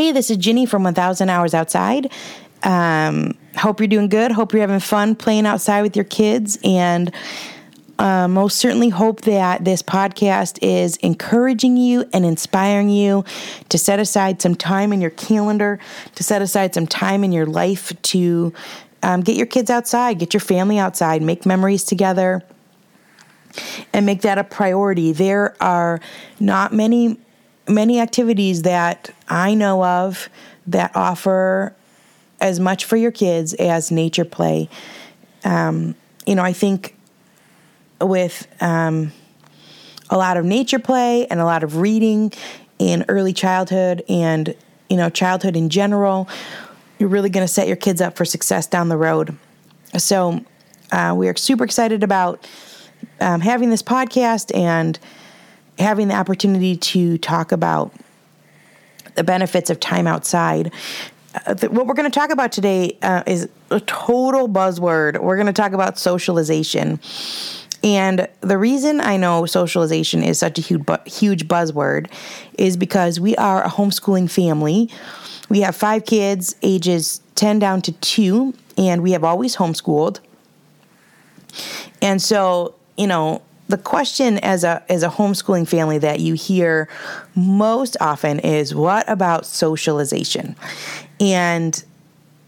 [0.00, 2.10] Hey, this is Ginny from 1000 Hours Outside.
[2.62, 4.32] Um, hope you're doing good.
[4.32, 6.58] Hope you're having fun playing outside with your kids.
[6.64, 7.12] And
[7.98, 13.26] uh, most certainly hope that this podcast is encouraging you and inspiring you
[13.68, 15.78] to set aside some time in your calendar,
[16.14, 18.54] to set aside some time in your life to
[19.02, 22.42] um, get your kids outside, get your family outside, make memories together,
[23.92, 25.12] and make that a priority.
[25.12, 26.00] There are
[26.40, 27.18] not many
[27.70, 30.28] many activities that I know of
[30.66, 31.74] that offer
[32.40, 34.68] as much for your kids as nature play.
[35.44, 35.94] Um,
[36.26, 36.96] you know, I think
[38.00, 39.12] with um,
[40.08, 42.32] a lot of nature play and a lot of reading
[42.78, 44.54] in early childhood and
[44.88, 46.28] you know childhood in general,
[46.98, 49.36] you're really going to set your kids up for success down the road.
[49.96, 50.44] So
[50.92, 52.46] uh, we are super excited about
[53.20, 54.98] um, having this podcast and
[55.80, 57.92] having the opportunity to talk about
[59.14, 60.72] the benefits of time outside.
[61.46, 65.20] Uh, th- what we're going to talk about today uh, is a total buzzword.
[65.20, 67.00] We're going to talk about socialization.
[67.82, 72.10] And the reason I know socialization is such a huge, bu- huge buzzword
[72.58, 74.90] is because we are a homeschooling family.
[75.48, 80.20] We have five kids, ages 10 down to two, and we have always homeschooled.
[82.02, 86.88] And so, you know, the question as a as a homeschooling family that you hear
[87.34, 90.56] most often is what about socialization?
[91.20, 91.82] And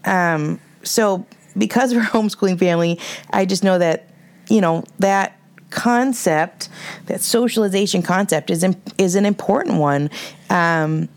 [0.05, 1.25] um, so
[1.57, 2.99] because we're a homeschooling family,
[3.31, 4.09] I just know that
[4.49, 6.69] you know that concept,
[7.07, 8.65] that socialization concept is
[8.97, 10.09] is an important one,
[10.49, 11.07] um,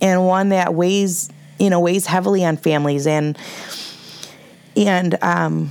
[0.00, 3.38] and one that weighs you know weighs heavily on families and
[4.76, 5.70] and um,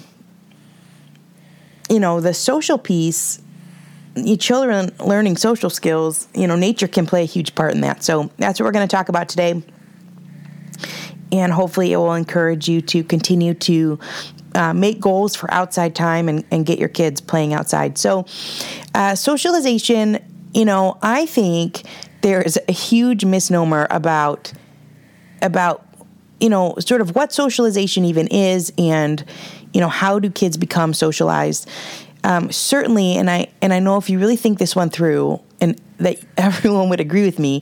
[1.89, 3.41] you know the social piece
[4.38, 8.03] children learning social skills, you know, nature can play a huge part in that.
[8.03, 9.61] So that's what we're going to talk about today.
[11.31, 14.00] And hopefully, it will encourage you to continue to
[14.53, 17.97] uh, make goals for outside time and, and, get your kids playing outside.
[17.97, 18.28] So,
[18.94, 20.19] uh, socialization,
[20.53, 21.84] you know, I think
[22.22, 24.53] there is a huge misnomer about
[25.41, 25.85] about
[26.40, 29.23] you know sort of what socialization even is and
[29.73, 31.69] you know how do kids become socialized
[32.23, 35.79] um, certainly, and I and I know if you really think this one through, and
[35.97, 37.61] that everyone would agree with me,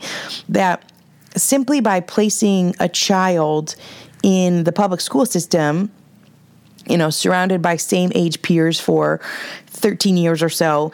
[0.50, 0.92] that
[1.36, 3.76] simply by placing a child
[4.24, 5.92] in the public school system,
[6.88, 9.20] you know, surrounded by same age peers for
[9.68, 10.92] 13 years or so,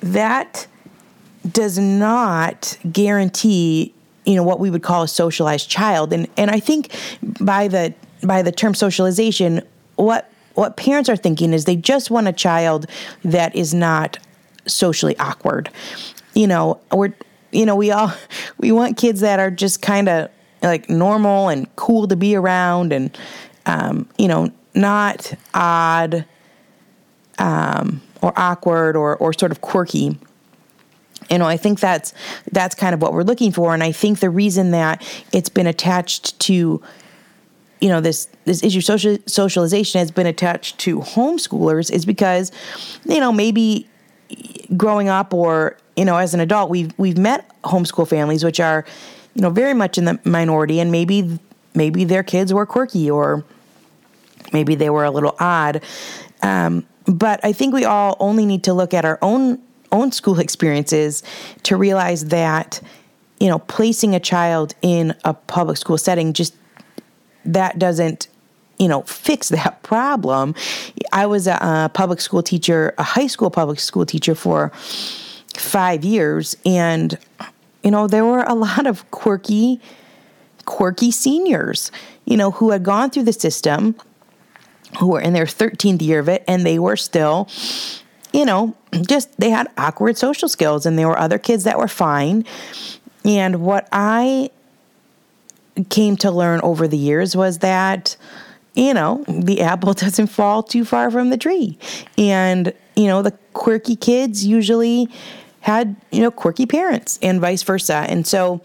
[0.00, 0.66] that
[1.52, 3.94] does not guarantee
[4.24, 6.12] you know what we would call a socialized child.
[6.12, 6.90] And and I think
[7.40, 9.62] by the by the term socialization
[9.94, 12.86] what what parents are thinking is they just want a child
[13.24, 14.18] that is not
[14.66, 15.70] socially awkward.
[16.34, 17.14] You know, we're
[17.52, 18.12] you know, we all
[18.58, 20.30] we want kids that are just kind of
[20.62, 23.16] like normal and cool to be around and
[23.66, 26.24] um, you know, not odd
[27.38, 30.18] um, or awkward or or sort of quirky
[31.30, 32.12] you know i think that's
[32.52, 35.02] that's kind of what we're looking for and i think the reason that
[35.32, 36.80] it's been attached to
[37.80, 42.52] you know this this issue social socialization has been attached to homeschoolers is because
[43.04, 43.88] you know maybe
[44.76, 48.84] growing up or you know as an adult we've we've met homeschool families which are
[49.34, 51.38] you know very much in the minority and maybe
[51.74, 53.44] maybe their kids were quirky or
[54.52, 55.82] maybe they were a little odd.
[56.42, 59.60] Um, but I think we all only need to look at our own
[59.92, 61.22] own school experiences
[61.62, 62.80] to realize that
[63.38, 66.54] you know placing a child in a public school setting just
[67.46, 68.28] that doesn't
[68.78, 70.54] you know fix that problem.
[71.12, 74.70] I was a, a, public school teacher a high school public school teacher for
[75.54, 77.18] five years and
[77.82, 79.80] you know there were a lot of quirky
[80.64, 81.90] quirky seniors
[82.24, 83.94] you know who had gone through the system
[84.98, 87.48] who were in their 13th year of it and they were still
[88.32, 88.74] you know
[89.06, 92.44] just they had awkward social skills and there were other kids that were fine.
[93.24, 94.50] And what i
[95.84, 98.16] came to learn over the years was that
[98.74, 101.78] you know the apple doesn't fall too far from the tree.
[102.16, 105.08] And you know the quirky kids usually
[105.60, 108.06] had you know quirky parents and vice versa.
[108.08, 108.60] And so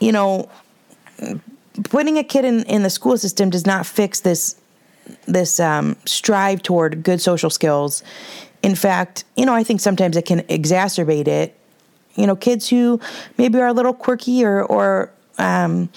[0.00, 0.48] you know
[1.84, 4.60] putting a kid in, in the school system does not fix this
[5.26, 8.02] this um, strive toward good social skills.
[8.62, 11.54] In fact you know i think sometimes it can exacerbate it.
[12.14, 13.00] You know kids who
[13.36, 15.88] maybe are a little quirky or or um,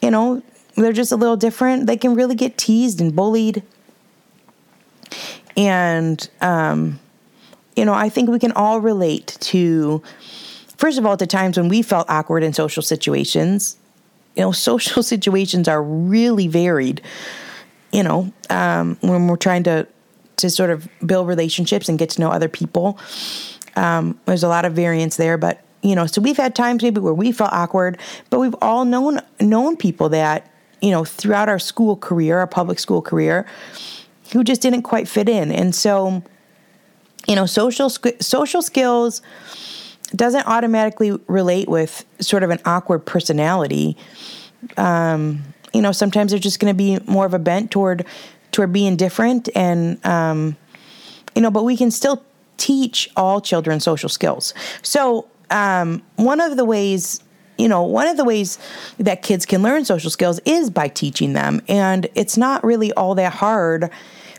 [0.00, 0.42] you know,
[0.74, 1.86] they're just a little different.
[1.86, 3.62] They can really get teased and bullied.
[5.56, 6.98] And, um,
[7.76, 10.02] you know, I think we can all relate to,
[10.76, 13.76] first of all, to times when we felt awkward in social situations.
[14.36, 17.02] you know, social situations are really varied.
[17.92, 19.86] You know, um, when we're trying to
[20.38, 22.98] to sort of build relationships and get to know other people,
[23.76, 25.36] um, there's a lot of variance there.
[25.36, 27.98] But you know, so we've had times maybe where we felt awkward,
[28.30, 30.50] but we've all known known people that
[30.80, 33.46] you know throughout our school career, our public school career,
[34.32, 36.22] who just didn't quite fit in, and so
[37.26, 39.22] you know, social social skills
[40.14, 43.96] doesn't automatically relate with sort of an awkward personality.
[44.76, 45.42] Um,
[45.72, 48.04] you know, sometimes there's just going to be more of a bent toward
[48.50, 50.56] toward being different, and um,
[51.34, 52.22] you know, but we can still
[52.58, 54.52] teach all children social skills.
[54.82, 57.20] So um, one of the ways
[57.58, 58.58] you know, one of the ways
[58.98, 61.60] that kids can learn social skills is by teaching them.
[61.68, 63.90] And it's not really all that hard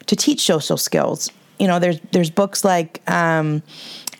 [0.07, 1.31] to teach social skills.
[1.59, 3.61] You know, there's there's books like um,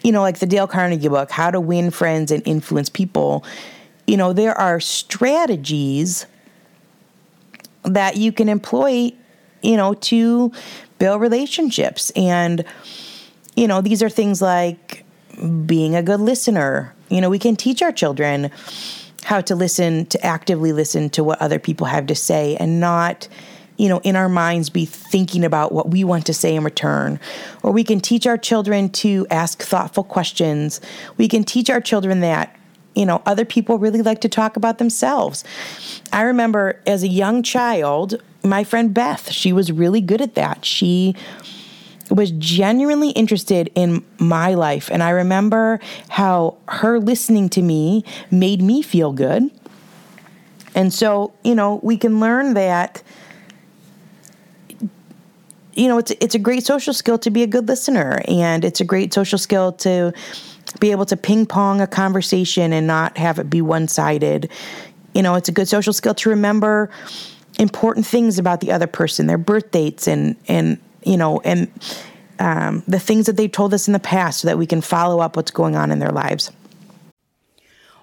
[0.04, 3.44] you know, like the Dale Carnegie book, How to Win Friends and Influence People,
[4.06, 6.26] you know, there are strategies
[7.84, 9.12] that you can employ,
[9.62, 10.52] you know, to
[11.00, 12.12] build relationships.
[12.16, 12.66] And,
[13.56, 15.03] you know, these are things like
[15.66, 16.94] being a good listener.
[17.10, 18.52] You know, we can teach our children
[19.24, 23.28] how to listen, to actively listen to what other people have to say and not
[23.78, 27.20] you know, in our minds be thinking about what we want to say in return.
[27.64, 30.80] Or we can teach our children to ask thoughtful questions.
[31.18, 32.56] We can teach our children that,
[32.96, 35.44] you know, other people really like to talk about themselves.
[36.12, 40.66] I remember as a young child, my friend Beth, she was really good at that.
[40.66, 41.16] She
[42.16, 44.90] was genuinely interested in my life.
[44.92, 45.80] And I remember
[46.10, 49.50] how her listening to me made me feel good.
[50.76, 53.04] And so, you know, we can learn that
[55.76, 58.80] you know, it's it's a great social skill to be a good listener, and it's
[58.80, 60.14] a great social skill to
[60.80, 64.50] be able to ping pong a conversation and not have it be one sided.
[65.14, 66.90] You know, it's a good social skill to remember
[67.60, 71.72] important things about the other person, their birth dates, and and you know, and
[72.40, 75.20] um, the things that they told us in the past, so that we can follow
[75.20, 76.52] up what's going on in their lives.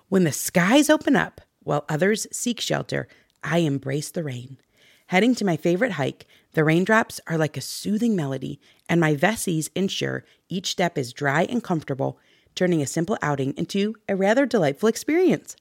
[0.09, 3.09] When the skies open up while others seek shelter,
[3.45, 4.59] I embrace the rain.
[5.07, 9.71] Heading to my favorite hike, the raindrops are like a soothing melody, and my Vessies
[9.75, 12.19] ensure each step is dry and comfortable,
[12.55, 15.57] turning a simple outing into a rather delightful experience.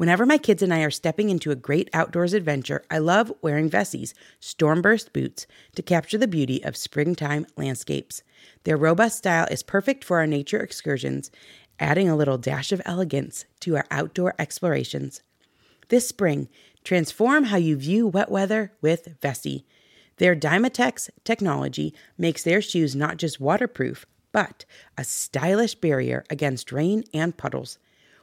[0.00, 3.68] Whenever my kids and I are stepping into a great outdoors adventure, I love wearing
[3.68, 8.22] Vessies Stormburst boots to capture the beauty of springtime landscapes.
[8.64, 11.30] Their robust style is perfect for our nature excursions,
[11.78, 15.20] adding a little dash of elegance to our outdoor explorations.
[15.88, 16.48] This spring,
[16.82, 19.64] Transform how you view wet weather with Vessi.
[20.16, 24.64] Their Dymatex technology makes their shoes not just waterproof, but
[24.96, 27.78] a stylish barrier against rain and puddles.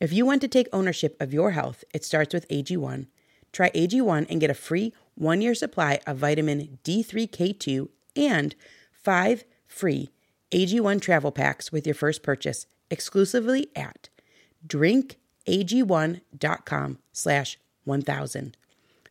[0.00, 3.08] If you want to take ownership of your health, it starts with AG1.
[3.52, 8.54] Try AG1 and get a free one year supply of vitamin D3K2 and
[8.92, 10.10] five free
[10.52, 14.10] AG1 travel packs with your first purchase exclusively at
[14.66, 18.56] drinkag1.com slash 1000.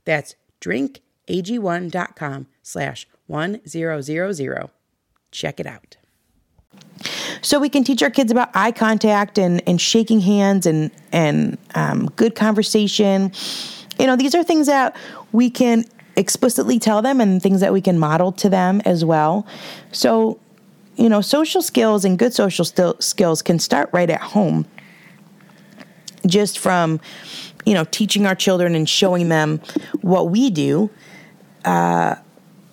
[0.06, 4.70] That's drinkag1.com slash 1000.
[5.32, 5.98] Check it out.
[7.41, 11.58] So we can teach our kids about eye contact and, and shaking hands and, and
[11.75, 13.32] um, good conversation.
[14.00, 14.96] you know, these are things that
[15.32, 19.46] we can explicitly tell them and things that we can model to them as well.
[19.91, 20.39] So,
[20.96, 24.65] you know, social skills and good social st- skills can start right at home.
[26.25, 27.00] Just from,
[27.65, 29.62] you know, teaching our children and showing them
[30.01, 30.89] what we do.
[31.63, 32.15] Uh,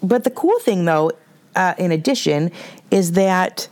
[0.03, 1.13] but the cool thing, though,
[1.55, 2.51] uh, in addition,
[2.91, 3.69] is that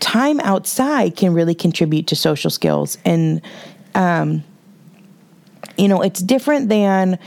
[0.00, 2.98] time outside can really contribute to social skills.
[3.04, 3.40] And,
[3.94, 4.44] um,
[5.76, 7.18] you know, it's different than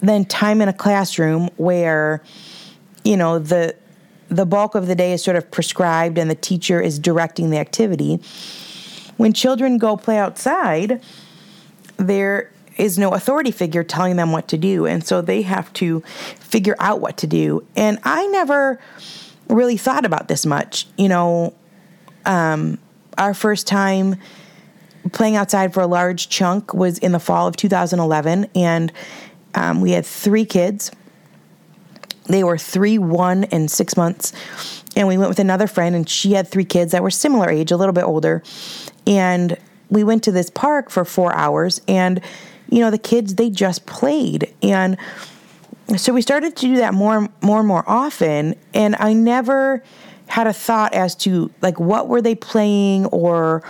[0.00, 2.22] than time in a classroom where,
[3.04, 3.74] you know, the
[4.28, 7.58] the bulk of the day is sort of prescribed and the teacher is directing the
[7.58, 8.16] activity.
[9.18, 11.02] When children go play outside,
[11.98, 14.86] there is no authority figure telling them what to do.
[14.86, 16.00] And so they have to
[16.40, 17.64] figure out what to do.
[17.76, 18.80] And I never
[19.48, 20.86] really thought about this much.
[20.96, 21.54] You know,
[22.24, 22.78] um,
[23.18, 24.16] our first time
[25.12, 28.46] playing outside for a large chunk was in the fall of 2011.
[28.54, 28.92] And
[29.54, 30.90] um, we had three kids
[32.26, 34.32] they were three, one, and six months.
[34.94, 37.72] And we went with another friend, and she had three kids that were similar age,
[37.72, 38.42] a little bit older.
[39.06, 39.56] And
[39.90, 42.20] we went to this park for four hours, and
[42.70, 44.96] you know the kids they just played, and
[45.96, 48.54] so we started to do that more, and more and more often.
[48.74, 49.82] And I never
[50.26, 53.62] had a thought as to like what were they playing or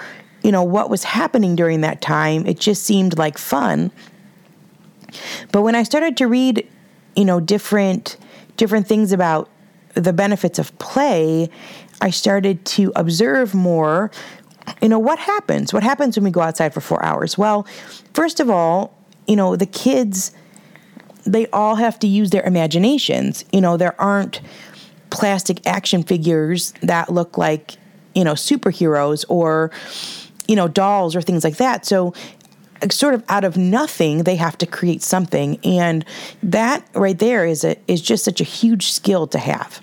[0.44, 2.46] you know what was happening during that time.
[2.46, 3.90] It just seemed like fun.
[5.50, 6.66] But when I started to read,
[7.16, 8.16] you know, different
[8.56, 9.48] different things about
[9.94, 11.50] the benefits of play,
[12.00, 14.10] I started to observe more.
[14.80, 15.72] You know, what happens?
[15.72, 17.36] What happens when we go outside for four hours?
[17.36, 17.66] Well,
[18.14, 20.32] first of all, you know, the kids,
[21.24, 23.44] they all have to use their imaginations.
[23.52, 24.40] You know, there aren't
[25.10, 27.76] plastic action figures that look like,
[28.14, 29.70] you know, superheroes or,
[30.48, 31.86] you know, dolls or things like that.
[31.86, 32.14] So
[32.90, 36.04] sort of out of nothing they have to create something and
[36.42, 39.80] that right there is a is just such a huge skill to have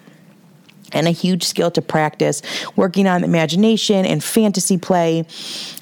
[0.91, 2.41] and a huge skill to practice
[2.75, 5.25] working on imagination and fantasy play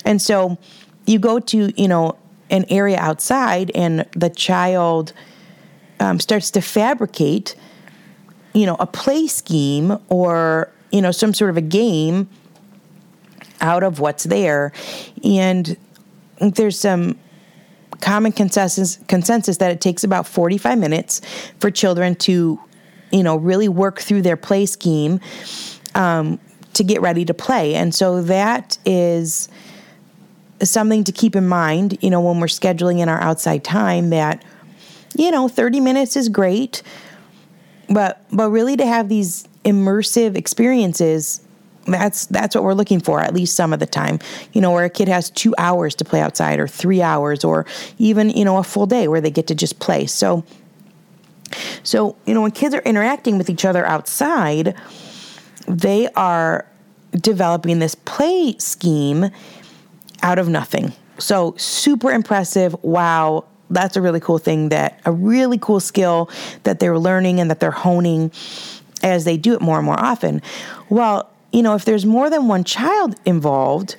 [0.05, 0.59] and so
[1.07, 2.15] you go to you know
[2.51, 5.11] an area outside and the child
[5.99, 7.55] um, starts to fabricate
[8.53, 12.27] you know a play scheme or you know some sort of a game
[13.61, 14.71] out of what's there.
[15.23, 15.77] And
[16.39, 17.17] there's some
[18.01, 21.21] common consensus consensus that it takes about 45 minutes
[21.59, 22.59] for children to
[23.11, 25.19] you know really work through their play scheme
[25.95, 26.39] um,
[26.73, 27.75] to get ready to play.
[27.75, 29.49] And so that is
[30.63, 34.43] something to keep in mind you know when we're scheduling in our outside time that
[35.17, 36.81] you know 30 minutes is great.
[37.89, 41.41] But but really to have these immersive experiences
[41.87, 44.19] that's that's what we're looking for at least some of the time.
[44.53, 47.65] You know where a kid has two hours to play outside or three hours or
[47.97, 50.05] even you know a full day where they get to just play.
[50.05, 50.43] So
[51.83, 54.75] so you know when kids are interacting with each other outside
[55.67, 56.65] they are
[57.13, 59.29] developing this play scheme
[60.21, 60.93] out of nothing.
[61.19, 62.75] So super impressive.
[62.83, 66.29] Wow that's a really cool thing that a really cool skill
[66.63, 68.31] that they're learning and that they're honing
[69.03, 70.41] as they do it more and more often
[70.89, 73.95] well you know, if there's more than one child involved,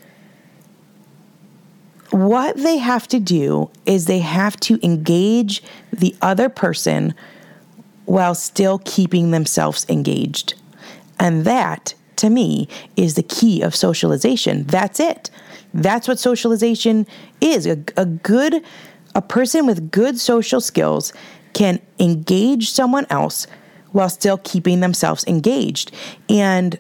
[2.11, 7.15] what they have to do is they have to engage the other person
[8.05, 10.55] while still keeping themselves engaged.
[11.19, 14.65] And that, to me, is the key of socialization.
[14.65, 15.31] That's it.
[15.75, 17.07] That's what socialization
[17.41, 17.67] is.
[17.67, 18.63] A, a good,
[19.15, 21.13] a person with good social skills
[21.53, 23.47] can engage someone else
[23.93, 25.93] while still keeping themselves engaged.
[26.29, 26.79] And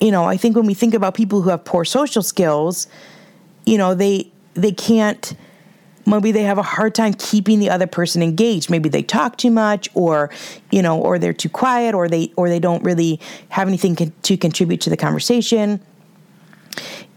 [0.00, 2.88] you know, I think when we think about people who have poor social skills,
[3.64, 5.34] you know, they they can't
[6.04, 9.50] maybe they have a hard time keeping the other person engaged maybe they talk too
[9.50, 10.30] much or
[10.70, 14.36] you know or they're too quiet or they or they don't really have anything to
[14.36, 15.80] contribute to the conversation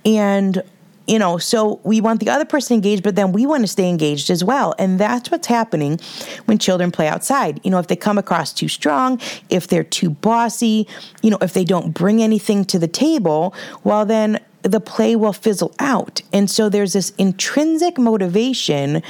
[0.05, 0.61] and
[1.07, 3.89] you know so we want the other person engaged but then we want to stay
[3.89, 4.73] engaged as well.
[4.79, 5.99] And that's what's happening
[6.45, 7.59] when children play outside.
[7.63, 9.19] You know if they come across too strong
[9.49, 10.87] if they're too bossy
[11.21, 15.33] you know if they don't bring anything to the table well then the play will
[15.33, 16.21] fizzle out.
[16.33, 19.03] And so there's this intrinsic motivation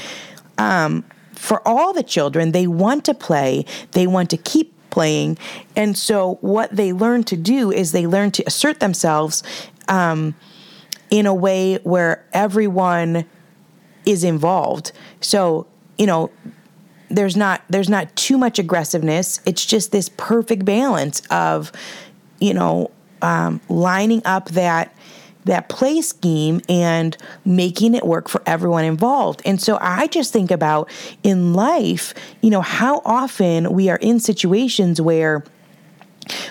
[0.58, 2.52] um, for all the children.
[2.52, 3.66] They want to play.
[3.92, 5.38] They want to keep playing.
[5.76, 9.44] And so what they learn to do is they learn to assert themselves
[9.88, 10.36] um,
[11.10, 13.26] in a way where everyone
[14.06, 14.92] is involved.
[15.22, 16.32] So, you know,
[17.10, 19.40] there's not there's not too much aggressiveness.
[19.46, 21.72] It's just this perfect balance of,
[22.40, 24.96] you know, um, lining up that
[25.46, 29.44] that play scheme and making it work for everyone involved.
[29.46, 30.90] And so I just think about
[31.22, 35.44] in life, you know, how often we are in situations where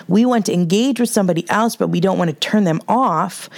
[0.07, 3.49] we want to engage with somebody else, but we don't want to turn them off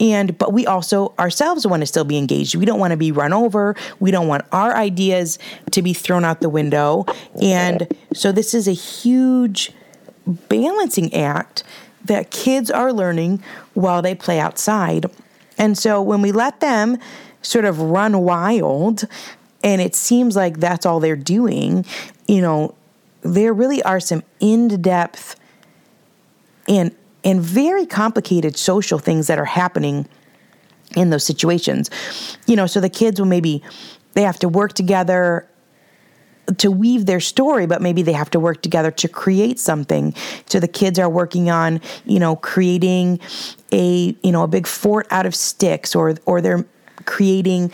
[0.00, 2.54] and but we also ourselves want to still be engaged.
[2.54, 3.76] We don't want to be run over.
[4.00, 5.38] We don't want our ideas
[5.70, 7.06] to be thrown out the window.
[7.40, 9.72] And so this is a huge
[10.48, 11.64] balancing act
[12.04, 13.42] that kids are learning
[13.74, 15.06] while they play outside.
[15.58, 16.98] And so when we let them
[17.42, 19.04] sort of run wild
[19.62, 21.84] and it seems like that's all they're doing
[22.26, 22.74] you know
[23.22, 25.36] there really are some in-depth
[26.68, 30.06] and and very complicated social things that are happening
[30.96, 31.90] in those situations.
[32.46, 33.62] You know, so the kids will maybe
[34.12, 35.48] they have to work together
[36.58, 40.14] to weave their story, but maybe they have to work together to create something.
[40.46, 43.18] So the kids are working on, you know, creating
[43.72, 46.66] a, you know, a big fort out of sticks or or they're
[47.06, 47.72] creating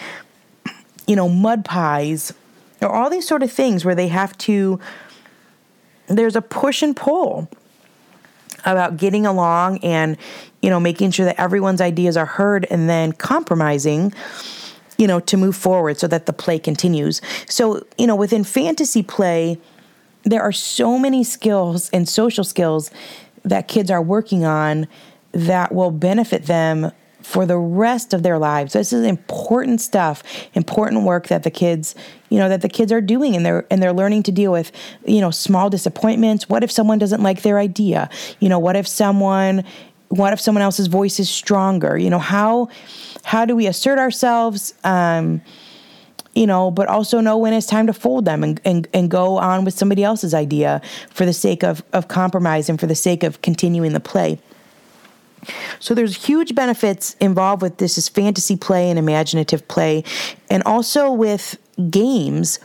[1.10, 2.32] you know, mud pies
[2.80, 4.78] or all these sort of things where they have to
[6.06, 7.48] there's a push and pull
[8.64, 10.16] about getting along and
[10.62, 14.12] you know making sure that everyone's ideas are heard and then compromising
[14.98, 17.20] you know to move forward so that the play continues.
[17.48, 19.58] So you know within fantasy play
[20.22, 22.90] there are so many skills and social skills
[23.44, 24.86] that kids are working on
[25.32, 28.72] that will benefit them for the rest of their lives.
[28.72, 30.22] This is important stuff,
[30.54, 31.94] important work that the kids,
[32.28, 34.72] you know, that the kids are doing and they're and they're learning to deal with,
[35.06, 36.48] you know, small disappointments.
[36.48, 38.10] What if someone doesn't like their idea?
[38.40, 39.64] You know, what if someone
[40.08, 41.96] what if someone else's voice is stronger?
[41.96, 42.68] You know, how
[43.22, 44.74] how do we assert ourselves?
[44.84, 45.42] Um,
[46.34, 49.38] you know, but also know when it's time to fold them and, and, and go
[49.38, 53.24] on with somebody else's idea for the sake of, of compromise and for the sake
[53.24, 54.38] of continuing the play.
[55.78, 60.04] So there's huge benefits involved with this is fantasy play and imaginative play
[60.48, 61.58] and also with
[61.90, 62.58] games.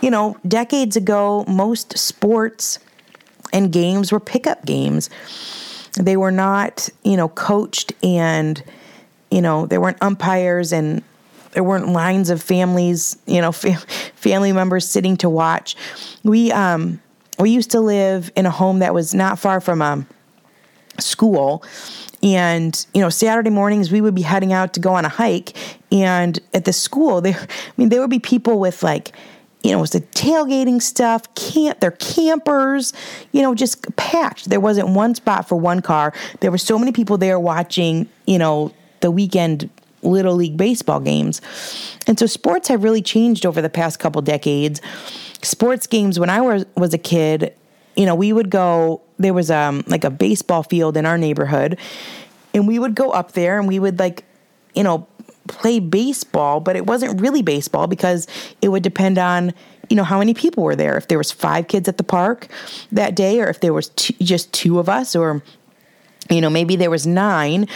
[0.00, 2.78] You know, decades ago most sports
[3.52, 5.10] and games were pickup games.
[5.98, 8.62] They were not, you know, coached and
[9.30, 11.02] you know, there weren't umpires and
[11.52, 15.76] there weren't lines of families, you know, family members sitting to watch.
[16.22, 17.00] We um
[17.38, 20.06] we used to live in a home that was not far from a
[20.98, 21.64] school
[22.22, 25.56] and you know saturday mornings we would be heading out to go on a hike
[25.90, 29.12] and at the school there i mean there would be people with like
[29.62, 32.92] you know, it was the tailgating stuff, camp, they're campers,
[33.30, 34.50] you know, just packed.
[34.50, 36.12] There wasn't one spot for one car.
[36.40, 39.70] There were so many people there watching, you know, the weekend
[40.02, 41.40] little league baseball games.
[42.08, 44.80] And so sports have really changed over the past couple decades.
[45.42, 47.54] Sports games when I was was a kid,
[47.96, 51.78] you know, we would go there was um like a baseball field in our neighborhood
[52.54, 54.24] and we would go up there and we would like
[54.74, 55.06] you know
[55.48, 58.26] play baseball but it wasn't really baseball because
[58.60, 59.52] it would depend on
[59.92, 60.96] you know how many people were there.
[60.96, 62.48] If there was five kids at the park
[62.92, 65.42] that day or if there was two, just two of us or
[66.30, 67.68] you know maybe there was nine.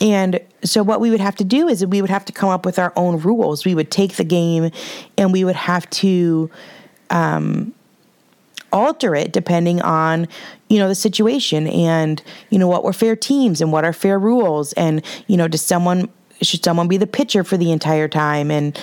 [0.00, 2.66] And so what we would have to do is we would have to come up
[2.66, 3.64] with our own rules.
[3.64, 4.72] We would take the game
[5.16, 6.50] and we would have to
[7.10, 7.72] um,
[8.72, 10.26] alter it depending on
[10.68, 14.18] you know the situation and you know what were fair teams and what are fair
[14.18, 16.08] rules and you know does someone
[16.40, 18.78] should someone be the pitcher for the entire time and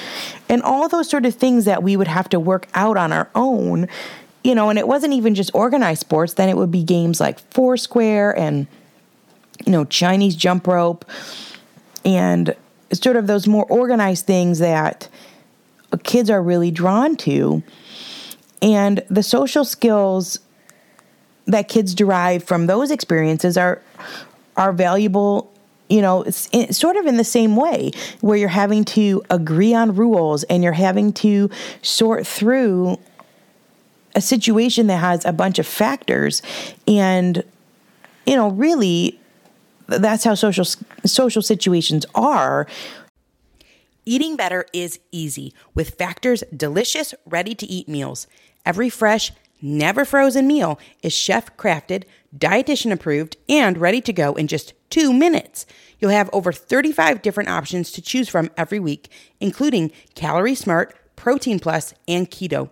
[0.47, 3.30] and all those sort of things that we would have to work out on our
[3.36, 3.88] own
[4.43, 6.36] you know and it wasn't even just organized sports.
[6.36, 8.67] Then it would be games like foursquare and
[9.65, 11.06] you know chinese jump rope
[12.06, 12.56] and
[12.93, 15.10] sort of those more organized things that
[16.04, 17.62] kids are really drawn to
[18.62, 20.39] and the social skills
[21.45, 23.82] that kids derive from those experiences are
[24.58, 25.52] are valuable
[25.89, 27.91] you know it's, it's sort of in the same way
[28.22, 31.50] where you're having to agree on rules and you're having to
[31.82, 32.98] sort through
[34.15, 36.41] a situation that has a bunch of factors.
[36.88, 37.43] And
[38.26, 39.19] you know really
[39.88, 40.65] that's how social
[41.06, 42.67] social situations are
[44.10, 48.26] Eating better is easy with Factor's delicious, ready to eat meals.
[48.65, 54.48] Every fresh, never frozen meal is chef crafted, dietitian approved, and ready to go in
[54.48, 55.67] just two minutes.
[56.00, 61.60] You'll have over 35 different options to choose from every week, including Calorie Smart, Protein
[61.60, 62.72] Plus, and Keto.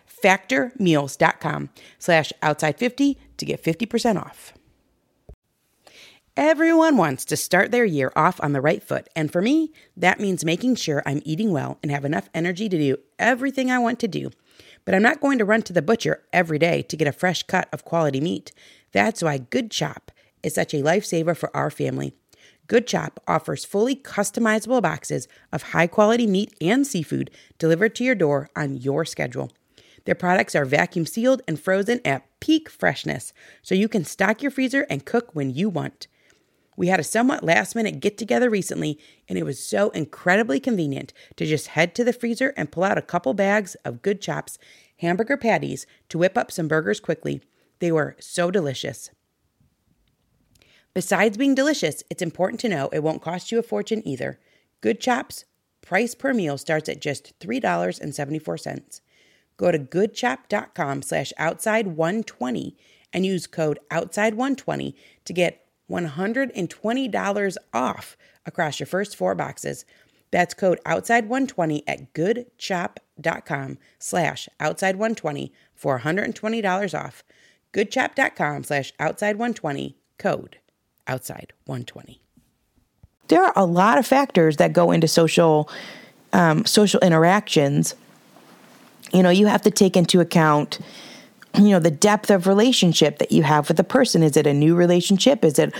[0.21, 4.53] factormeals.com slash outside50 to get 50% off.
[6.37, 10.19] Everyone wants to start their year off on the right foot, and for me, that
[10.19, 13.99] means making sure I'm eating well and have enough energy to do everything I want
[13.99, 14.31] to do.
[14.85, 17.43] But I'm not going to run to the butcher every day to get a fresh
[17.43, 18.53] cut of quality meat.
[18.93, 20.09] That's why Good Chop
[20.41, 22.13] is such a lifesaver for our family.
[22.67, 27.29] Good Chop offers fully customizable boxes of high quality meat and seafood
[27.59, 29.51] delivered to your door on your schedule.
[30.05, 34.51] Their products are vacuum sealed and frozen at peak freshness, so you can stock your
[34.51, 36.07] freezer and cook when you want.
[36.75, 38.97] We had a somewhat last minute get together recently,
[39.29, 42.97] and it was so incredibly convenient to just head to the freezer and pull out
[42.97, 44.57] a couple bags of Good Chops
[44.97, 47.41] hamburger patties to whip up some burgers quickly.
[47.79, 49.11] They were so delicious.
[50.93, 54.39] Besides being delicious, it's important to know it won't cost you a fortune either.
[54.81, 55.45] Good Chops
[55.81, 59.01] price per meal starts at just $3.74.
[59.61, 62.73] Go to goodchop.com slash outside120
[63.13, 64.95] and use code outside120
[65.25, 69.85] to get $120 off across your first four boxes.
[70.31, 77.23] That's code outside120 at goodchop.com slash outside120 for $120 off.
[77.71, 80.57] goodchop.com slash outside120 code
[81.05, 82.19] outside 120.
[83.27, 85.69] There are a lot of factors that go into social
[86.33, 87.93] um, social interactions.
[89.13, 90.79] You know, you have to take into account
[91.53, 94.23] you know the depth of relationship that you have with the person.
[94.23, 95.43] Is it a new relationship?
[95.43, 95.73] Is it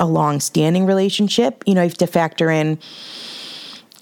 [0.00, 1.62] a long-standing relationship?
[1.64, 2.80] You know you have to factor in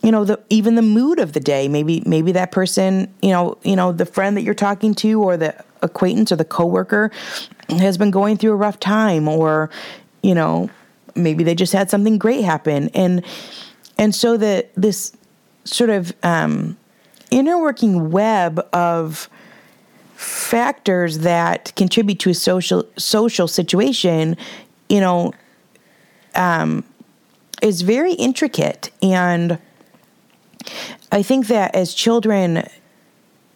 [0.02, 1.68] you know the even the mood of the day.
[1.68, 5.36] Maybe maybe that person you know you know the friend that you're talking to or
[5.36, 7.10] the acquaintance or the coworker
[7.68, 9.70] has been going through a rough time or
[10.22, 10.70] you know,
[11.14, 12.88] maybe they just had something great happen.
[12.94, 13.24] And
[13.98, 15.16] and so the this
[15.64, 16.76] sort of um,
[17.30, 19.28] inner working web of
[20.14, 24.36] factors that contribute to a social social situation,
[24.88, 25.32] you know,
[26.34, 26.84] um,
[27.62, 28.90] is very intricate.
[29.02, 29.58] And
[31.10, 32.68] I think that as children,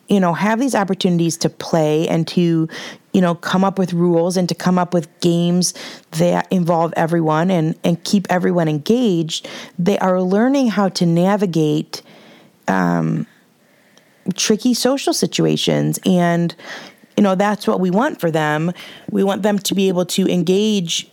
[0.08, 2.68] you know, have these opportunities to play and to,
[3.12, 5.74] you know, come up with rules and to come up with games
[6.12, 12.02] that involve everyone and, and keep everyone engaged, they are learning how to navigate
[12.68, 13.26] um,
[14.34, 15.98] tricky social situations.
[16.06, 16.54] And,
[17.16, 18.72] you know, that's what we want for them.
[19.10, 21.08] We want them to be able to engage,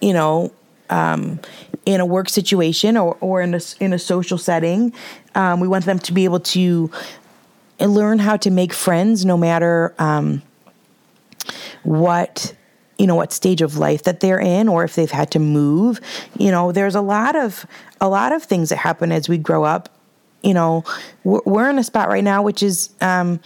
[0.00, 0.52] you know,
[0.90, 1.40] um,
[1.86, 4.92] in a work situation or, or in a, in a social setting.
[5.34, 6.90] Um, we want them to be able to
[7.80, 10.42] learn how to make friends no matter um,
[11.82, 12.54] what
[12.98, 16.00] you know what stage of life that they're in or if they've had to move
[16.38, 17.66] you know there's a lot of
[18.00, 19.88] a lot of things that happen as we grow up
[20.44, 20.84] you know
[21.24, 23.40] we're, we're in a spot right now which is um,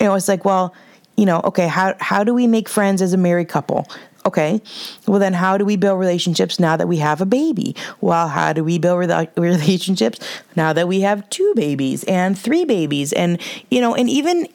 [0.00, 0.74] you know it's like well
[1.16, 3.86] you know okay how how do we make friends as a married couple
[4.26, 4.62] Okay,
[5.06, 7.76] well, then how do we build relationships now that we have a baby?
[8.00, 8.98] Well, how do we build
[9.36, 10.18] relationships
[10.56, 13.12] now that we have two babies and three babies?
[13.12, 13.38] And,
[13.70, 14.48] you know, and even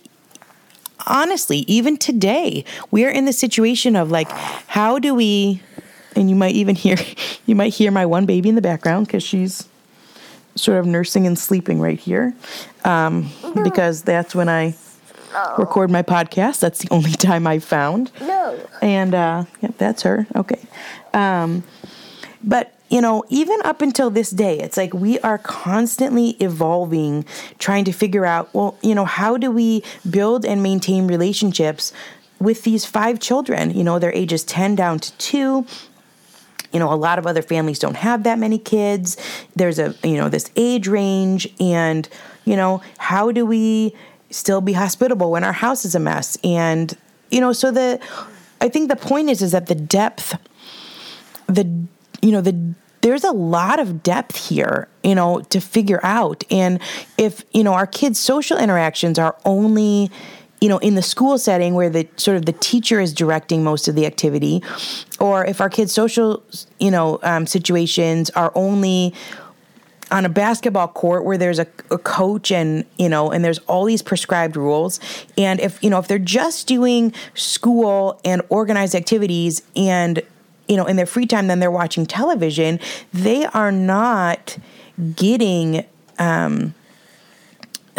[1.06, 5.62] honestly, even today, we are in the situation of like, how do we,
[6.16, 6.98] and you might even hear,
[7.46, 9.69] you might hear my one baby in the background because she's
[10.56, 12.34] sort of nursing and sleeping right here
[12.84, 13.30] um,
[13.64, 14.76] because that's when I
[15.34, 15.56] no.
[15.58, 16.60] record my podcast.
[16.60, 18.12] That's the only time I've found.
[18.22, 18.60] No.
[18.82, 20.28] And uh, yep, that's her.
[20.36, 20.60] Okay.
[21.14, 21.64] Um,
[22.44, 27.24] but you know, even up until this day, it's like we are constantly evolving,
[27.60, 31.94] trying to figure out, well, you know, how do we build and maintain relationships
[32.40, 33.72] with these five children?
[33.76, 35.68] You know, their ages 10 down to two.
[36.72, 39.18] You know, a lot of other families don't have that many kids.
[39.56, 41.48] There's a, you know, this age range.
[41.60, 42.08] And,
[42.46, 43.96] you know, how do we
[44.32, 46.96] still be hospitable when our house is a mess and
[47.32, 48.00] you know so the
[48.62, 50.38] i think the point is is that the depth
[51.48, 51.66] the
[52.22, 56.80] you know the there's a lot of depth here you know to figure out and
[57.18, 60.12] if you know our kids social interactions are only
[60.62, 63.88] you know in the school setting where the sort of the teacher is directing most
[63.88, 64.62] of the activity
[65.20, 66.44] or if our kids social
[66.80, 69.14] you know um, situations are only
[70.12, 73.86] on a basketball court where there's a, a, coach and you know and there's all
[73.86, 75.00] these prescribed rules.
[75.38, 80.22] And if you know if they're just doing school and organized activities and
[80.68, 82.80] you know in their free time then they're watching television
[83.14, 84.58] they are not
[85.16, 85.86] getting
[86.18, 86.74] um,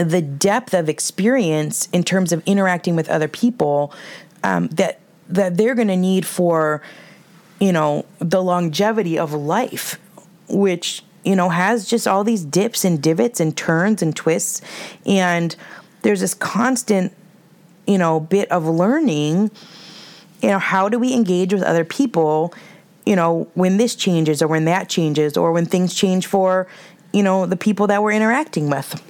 [0.05, 3.93] the depth of experience in terms of interacting with other people
[4.43, 6.83] um, that that they're going to need for
[7.61, 9.99] you know the longevity of life
[10.49, 14.61] which you know has just all these dips and divots and turns and twists.
[15.07, 15.55] And
[16.03, 17.13] there's this constant
[17.87, 19.51] you know bit of learning
[20.43, 22.55] you know how do we engage with other people
[23.05, 26.67] you know when this changes or when that changes or when things change for
[27.13, 29.03] you know the people that we're interacting with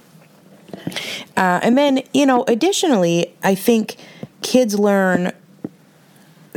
[1.36, 3.96] uh, and then you know additionally i think
[4.42, 5.32] kids learn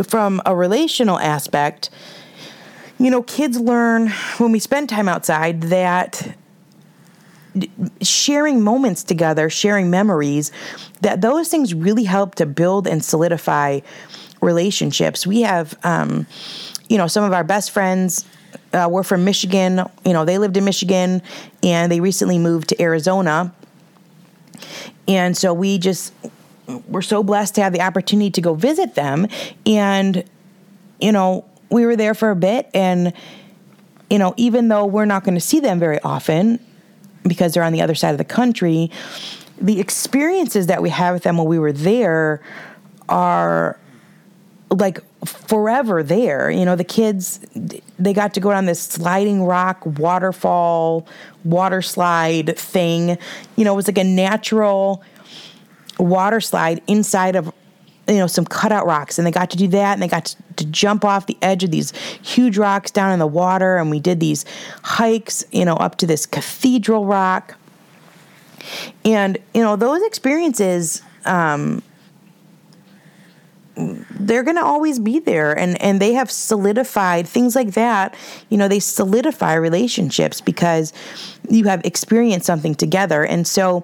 [0.03, 1.89] from a relational aspect
[2.99, 6.35] you know kids learn when we spend time outside that
[8.01, 10.51] sharing moments together sharing memories
[11.01, 13.79] that those things really help to build and solidify
[14.41, 16.25] relationships we have um,
[16.89, 18.25] you know some of our best friends
[18.73, 19.81] uh, were from Michigan.
[20.05, 21.21] You know, they lived in Michigan
[21.61, 23.53] and they recently moved to Arizona.
[25.07, 26.13] And so we just
[26.87, 29.27] were so blessed to have the opportunity to go visit them.
[29.65, 30.23] And,
[30.99, 32.69] you know, we were there for a bit.
[32.73, 33.13] And,
[34.09, 36.59] you know, even though we're not going to see them very often
[37.23, 38.91] because they're on the other side of the country,
[39.59, 42.41] the experiences that we have with them while we were there
[43.09, 43.77] are
[44.69, 46.49] like forever there.
[46.49, 47.39] You know, the kids
[47.99, 51.07] they got to go down this sliding rock waterfall
[51.43, 53.17] water slide thing.
[53.55, 55.03] You know, it was like a natural
[55.99, 57.53] water slide inside of
[58.07, 60.35] you know some cutout rocks and they got to do that and they got to,
[60.57, 63.99] to, jump off the edge of these huge rocks down in the water and we
[63.99, 64.43] did these
[64.83, 67.55] hikes you know up to this cathedral rock
[69.05, 71.81] and you know those experiences um,
[74.27, 78.15] they're going to always be there and and they have solidified things like that
[78.49, 80.93] you know they solidify relationships because
[81.49, 83.25] you have experienced something together.
[83.25, 83.83] And so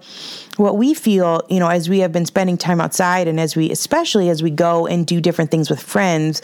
[0.58, 3.72] what we feel you know as we have been spending time outside and as we
[3.72, 6.42] especially as we go and do different things with friends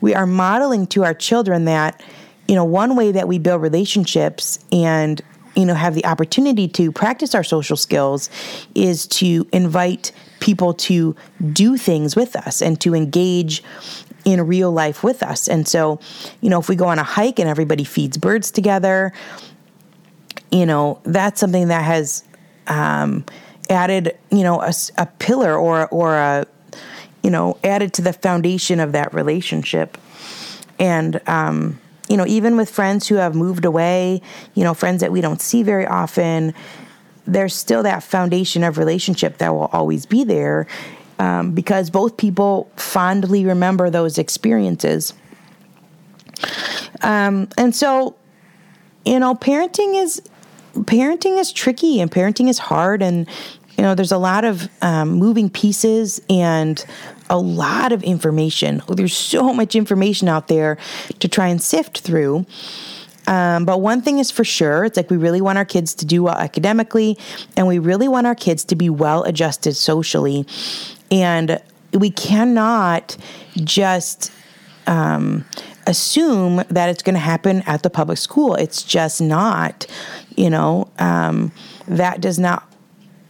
[0.00, 2.00] we are modeling to our children that
[2.46, 5.20] you know one way that we build relationships and
[5.56, 8.30] you know have the opportunity to practice our social skills
[8.74, 11.16] is to invite people to
[11.52, 13.62] do things with us and to engage
[14.24, 15.48] in real life with us.
[15.48, 16.00] And so,
[16.40, 19.12] you know, if we go on a hike and everybody feeds birds together,
[20.50, 22.24] you know, that's something that has
[22.66, 23.24] um,
[23.70, 26.46] added, you know, a, a pillar or or a,
[27.22, 29.96] you know, added to the foundation of that relationship.
[30.78, 34.22] And um, you know, even with friends who have moved away,
[34.54, 36.54] you know, friends that we don't see very often,
[37.26, 40.66] there's still that foundation of relationship that will always be there
[41.18, 45.14] um, because both people fondly remember those experiences.
[47.02, 48.14] Um, and so,
[49.04, 50.22] you know, parenting is
[50.74, 53.26] parenting is tricky and parenting is hard and
[53.78, 56.84] you know there's a lot of um, moving pieces and
[57.30, 60.78] a lot of information there's so much information out there
[61.18, 62.46] to try and sift through
[63.26, 66.06] um, but one thing is for sure it's like we really want our kids to
[66.06, 67.18] do well academically,
[67.56, 70.46] and we really want our kids to be well adjusted socially.
[71.10, 71.60] And
[71.92, 73.16] we cannot
[73.56, 74.32] just
[74.86, 75.44] um,
[75.86, 78.54] assume that it's going to happen at the public school.
[78.54, 79.86] It's just not,
[80.36, 81.52] you know, um,
[81.88, 82.70] that does not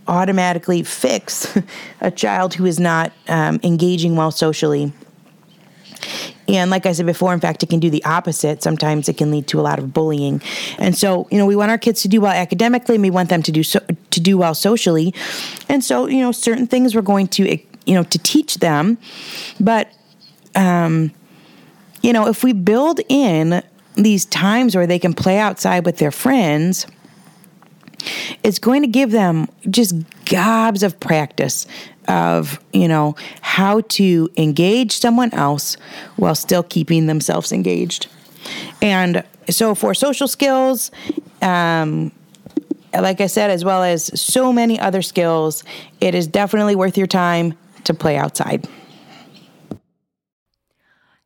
[0.08, 1.56] automatically fix
[2.00, 4.92] a child who is not um, engaging well socially.
[6.48, 8.62] And like I said before, in fact, it can do the opposite.
[8.62, 10.40] Sometimes it can lead to a lot of bullying.
[10.78, 13.30] And so, you know, we want our kids to do well academically, and we want
[13.30, 15.12] them to do so, to do well socially.
[15.68, 18.98] And so, you know, certain things we're going to, you know, to teach them.
[19.58, 19.92] But,
[20.54, 21.12] um,
[22.02, 23.62] you know, if we build in
[23.96, 26.86] these times where they can play outside with their friends,
[28.42, 29.94] it's going to give them just
[30.26, 31.66] gobs of practice
[32.08, 35.76] of, you know, how to engage someone else
[36.16, 38.06] while still keeping themselves engaged.
[38.80, 40.90] And so for social skills,
[41.42, 42.12] um,
[42.92, 45.64] like I said, as well as so many other skills,
[46.00, 47.54] it is definitely worth your time
[47.84, 48.68] to play outside.